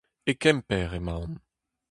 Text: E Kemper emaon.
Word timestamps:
E 0.29 0.33
Kemper 0.43 0.89
emaon. 0.99 1.31